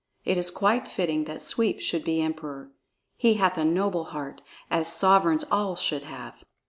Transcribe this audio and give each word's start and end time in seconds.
It 0.25 0.35
is 0.35 0.49
quite 0.49 0.87
fitting 0.87 1.25
that 1.25 1.43
Sweep 1.43 1.79
should 1.79 2.03
be 2.03 2.23
Emperor; 2.23 2.71
he 3.17 3.35
hath 3.35 3.55
a 3.59 3.63
noble 3.63 4.05
heart, 4.05 4.41
as 4.71 4.91
sovereigns 4.91 5.45
all 5.51 5.75
should 5.75 6.05
have." 6.05 6.43